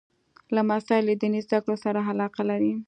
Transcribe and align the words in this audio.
لمسی 0.55 0.99
له 1.07 1.13
دیني 1.21 1.39
زده 1.45 1.57
کړو 1.63 1.75
سره 1.83 1.99
علاقه 2.09 2.41
لري. 2.49 2.71